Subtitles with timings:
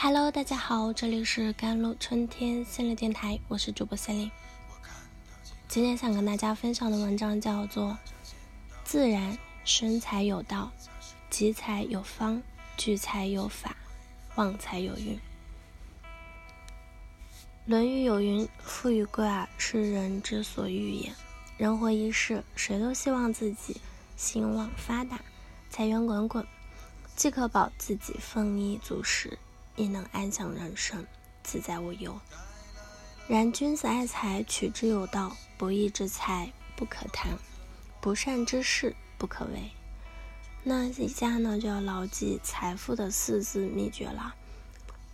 [0.00, 4.30] Hello，大家好，这里是甘露春天心理电台，我是主播心灵。
[5.66, 7.90] 今天想跟大家分享的文章叫做
[8.84, 10.70] 《自然生财有道，
[11.30, 12.40] 集财有方，
[12.76, 13.76] 聚财有法，
[14.36, 15.14] 旺财有运》。
[17.66, 21.12] 《论语》有云：“富与贵耳，是人之所欲也。”
[21.58, 23.80] 人活一世，谁都希望自己
[24.16, 25.20] 兴旺发达，
[25.70, 26.46] 财源滚滚，
[27.16, 29.36] 既可保自己丰衣足食。
[29.78, 31.06] 亦能安享人生，
[31.42, 32.20] 自在无忧。
[33.28, 35.34] 然君子爱财，取之有道。
[35.56, 37.36] 不义之财不可贪，
[38.00, 39.72] 不善之事不可为。
[40.62, 44.36] 那以下呢，就要牢记财富的四字秘诀了：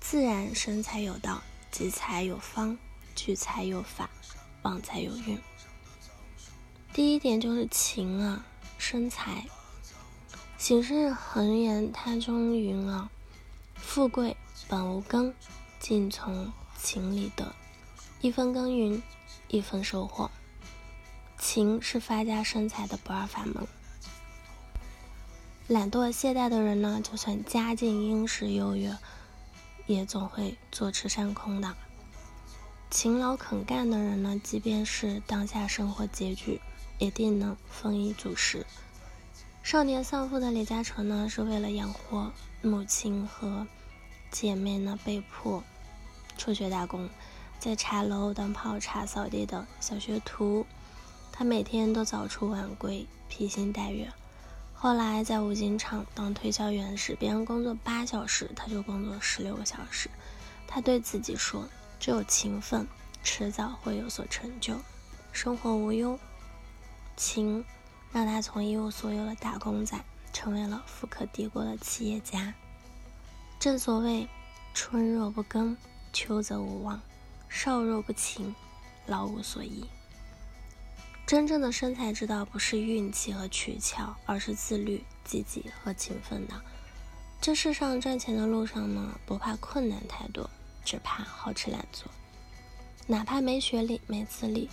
[0.00, 2.76] 自然生财有道，集财有方，
[3.14, 4.10] 聚财有法，
[4.64, 5.40] 旺财有运。
[6.92, 8.44] 第一点就是勤啊，
[8.76, 9.46] 生财。
[10.58, 13.10] 形势恒言他中云啊，
[13.76, 14.36] 富贵。
[14.68, 15.34] 本无根，
[15.78, 17.54] 尽从情理得。
[18.20, 19.02] 一分耕耘，
[19.48, 20.30] 一分收获。
[21.38, 23.66] 勤是发家生财的不二法门。
[25.68, 28.96] 懒惰懈怠的人呢，就算家境殷实优越，
[29.86, 31.74] 也总会坐吃山空的。
[32.90, 36.60] 勤劳肯干的人呢，即便是当下生活拮据，
[36.98, 38.64] 也定能丰衣足食。
[39.62, 43.66] 少年丧父的李嘉诚呢，是为了养活母亲和。
[44.34, 45.62] 姐妹呢被迫
[46.36, 47.08] 辍学打工，
[47.60, 50.66] 在茶楼当泡茶、扫地的小学徒。
[51.30, 54.12] 他每天都早出晚归，披星戴月。
[54.74, 60.10] 后来在五金厂当推销员时，别人工作八小时，他就工作十六个小时。
[60.66, 61.68] 他对自己说
[62.00, 62.88] ：“只有勤奋，
[63.22, 64.76] 迟早会有所成就，
[65.30, 66.18] 生活无忧。”
[67.16, 67.64] 勤
[68.10, 72.52] 让他从一无所有的打工仔，成为了富可敌国的企业家。
[73.64, 74.28] 正所谓，
[74.74, 75.74] 春若不耕，
[76.12, 77.00] 秋则无望；
[77.48, 78.54] 少若不勤，
[79.06, 79.86] 老无所依。
[81.24, 86.52] 真正的生财之道，不是运气和取巧，而是自律、积极和勤奋的。
[87.40, 90.50] 这世上赚钱的路上呢，不怕困难太多，
[90.84, 92.06] 只怕好吃懒做。
[93.06, 94.68] 哪怕没学历、没资历，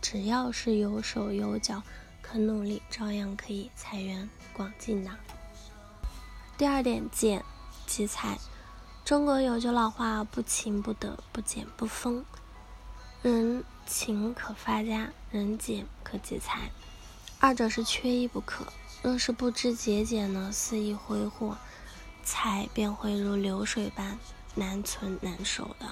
[0.00, 1.82] 只要是有手有脚、
[2.22, 5.10] 肯努力，照样可以财源广进的。
[6.56, 7.44] 第二点，减。
[7.86, 8.38] 积财，
[9.04, 12.24] 中国有句老话：“不勤不得，不俭不丰。”
[13.22, 16.70] 人勤可发家，人俭可积财，
[17.38, 18.66] 二者是缺一不可。
[19.02, 21.56] 若是不知节俭呢，肆意挥霍，
[22.24, 24.18] 财便会如流水般
[24.54, 25.86] 难存难守的。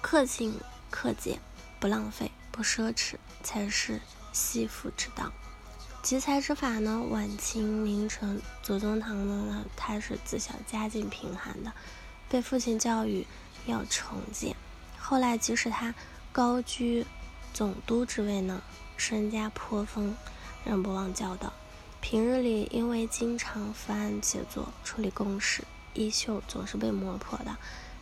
[0.00, 0.60] 克勤
[0.90, 1.40] 克俭，
[1.80, 4.00] 不浪费，不奢侈，才是
[4.32, 5.32] 惜福之道。
[6.08, 7.02] 集财之法呢？
[7.10, 11.70] 晚清名臣左宗棠呢，他是自小家境贫寒的，
[12.30, 13.26] 被父亲教育
[13.66, 14.56] 要诚俭。
[14.98, 15.94] 后来即使他
[16.32, 17.04] 高居
[17.52, 18.62] 总督之位呢，
[18.96, 20.16] 身家颇丰，
[20.64, 21.52] 仍不忘教导。
[22.00, 27.54] 平日里因为经常伏案写作、处理公事，衣袖总是被磨破的，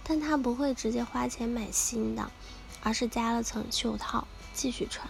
[0.05, 2.31] 但他不会直接花钱买新的，
[2.85, 5.09] 而是加了层袖套继续穿。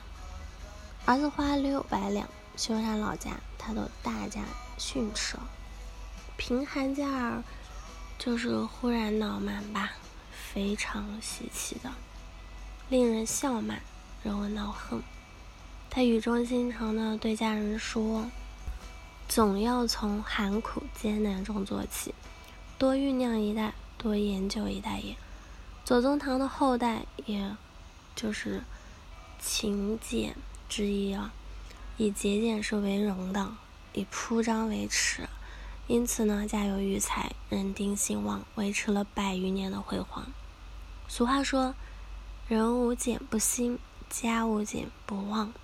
[1.05, 2.27] 儿子花六百两。
[2.57, 4.43] 修缮老家，他都大加
[4.79, 5.43] 训斥了。
[6.39, 7.45] 贫寒家儿
[8.19, 9.93] 就是忽然脑满吧，
[10.33, 11.93] 非常稀奇的，
[12.89, 13.77] 令人笑骂，
[14.23, 15.03] 惹我恼恨。
[15.91, 18.31] 他语重心长的对家人说
[19.29, 22.15] ：“总要从寒苦艰难中做起，
[22.79, 25.17] 多酝酿一代，多研究一代也。”
[25.85, 27.57] 左宗棠的后代，也
[28.15, 28.63] 就是
[29.39, 30.35] 勤俭
[30.69, 31.33] 之一啊。
[31.99, 33.55] 以节俭是为荣的，
[33.95, 35.27] 以铺张为耻，
[35.87, 40.27] 因此呢，家有余财，人丁兴旺，维持了百余年的辉煌。
[41.09, 41.75] 俗话说
[42.49, 43.79] ：“人无俭不兴，
[44.11, 45.55] 家无俭不旺。”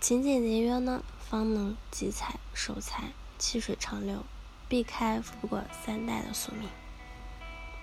[0.00, 4.24] 勤俭节约呢，方能积财、守财、气水长流，
[4.68, 6.68] 避开富过三代的宿命。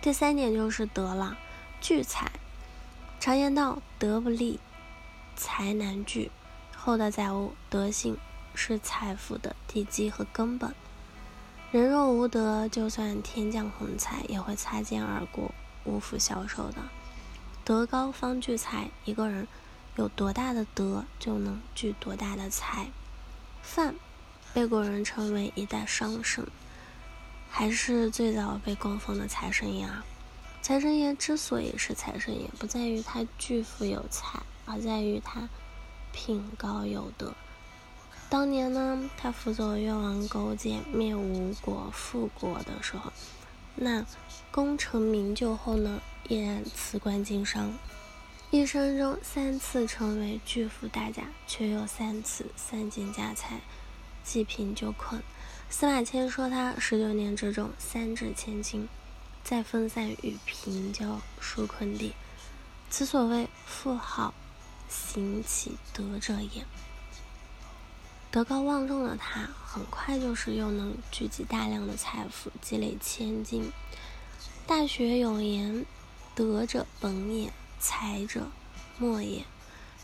[0.01, 1.37] 第三点就是德了，
[1.79, 2.29] 聚财。
[3.21, 4.59] 常言道：“德不立，
[5.37, 6.29] 财难聚。”
[6.85, 8.17] 厚的载物，德性
[8.53, 10.75] 是财富的地基和根本。
[11.71, 15.53] 人若无德，就算天降横财，也会擦肩而过，
[15.85, 16.79] 无福消受的。
[17.63, 19.47] 德高方聚财，一个人
[19.95, 22.87] 有多大的德，就能聚多大的财。
[23.61, 23.95] 范
[24.53, 26.45] 被古人称为一代商圣，
[27.49, 30.03] 还是最早被供奉的财神爷啊。
[30.61, 35.47] 财神爷之所以是财神爷，不在于他巨富有财，而在于他。
[36.13, 37.33] 品高有德。
[38.29, 43.11] 当年呢，他辅佐越王勾践灭吴国、复国的时候，
[43.75, 44.05] 那
[44.49, 47.73] 功成名就后呢，依然辞官经商，
[48.49, 53.59] 一生中三次成为巨富大家，却又三次散尽家财，
[54.23, 55.21] 济贫救困。
[55.69, 58.87] 司马迁说他十九年之中三掷千金，
[59.43, 62.13] 再分散与贫交纾困地，
[62.89, 64.33] 此所谓富豪
[64.93, 66.65] 行其德者也。
[68.29, 73.71] 德高望重的他，很快就是又能聚集大量的财富，积累千金。
[74.67, 75.85] 大学有言
[76.35, 78.47] ：“德者本也，才者
[78.97, 79.45] 末也。”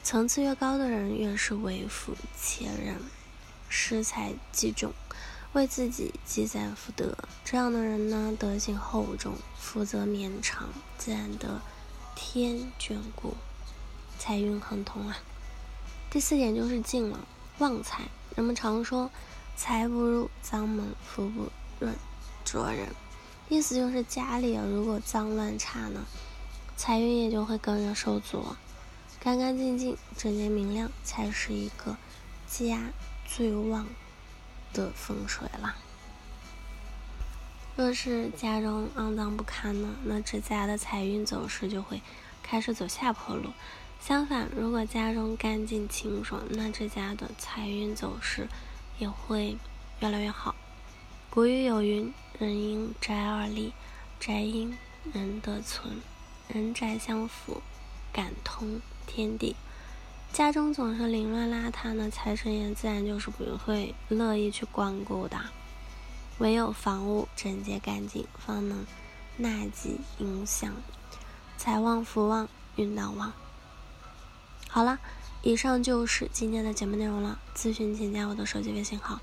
[0.03, 3.01] 层次越高的人，越是为富且仁，
[3.68, 4.94] 失财济众，
[5.53, 7.18] 为自己积攒福德。
[7.44, 11.62] 这样的人呢，德行厚重，福泽绵长，自然得
[12.15, 13.35] 天眷顾，
[14.19, 15.18] 财运亨通啊。
[16.12, 17.19] 第四点就是进了，
[17.57, 18.04] 旺财。
[18.36, 19.10] 人们常说
[19.57, 21.95] “财不入脏门，福不润
[22.45, 22.89] 浊人”，
[23.50, 26.06] 意思就是家里如果脏乱差呢，
[26.77, 28.56] 财运也就会跟着受阻。
[29.19, 31.98] 干干净净、整洁明亮，才是一个
[32.48, 32.92] 家
[33.27, 33.88] 最旺
[34.71, 35.75] 的风水啦。
[37.75, 42.01] 若是家中肮脏不堪呢，那这家的财运走势就会
[42.42, 43.51] 开始走下坡路。
[44.00, 48.48] 相反，如果家中干净清爽，那这家的财运走势
[48.98, 49.57] 也会
[50.00, 50.56] 越来越好。
[51.30, 53.74] 古语有云：“人因宅而立，
[54.19, 54.75] 宅因
[55.13, 55.98] 人得存，
[56.48, 57.62] 人宅相辅，
[58.12, 59.56] 感通天地。”
[60.34, 65.38] 家中总是凌乱邋遢呢，财神爷自然就是不会乐意去光顾的。
[66.40, 68.86] 唯有房屋整洁干净，方能
[69.38, 70.74] 纳吉迎祥，
[71.57, 73.34] 财旺福旺，运当旺。
[74.71, 75.00] 好了，
[75.42, 77.39] 以上就是今天的节目内容了。
[77.56, 79.19] 咨询请加我的手机微信号：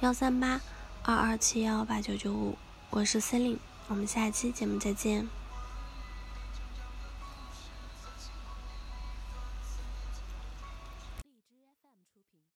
[0.00, 0.60] 幺三八
[1.02, 2.58] 二二七幺八九九五，
[2.90, 3.56] 我是 Celine，
[3.88, 5.26] 我们下期节目再见。